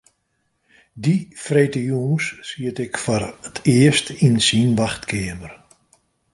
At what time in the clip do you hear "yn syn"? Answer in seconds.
4.25-4.71